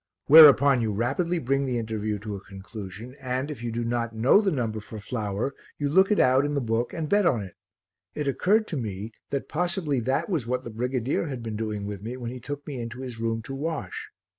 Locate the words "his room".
13.01-13.43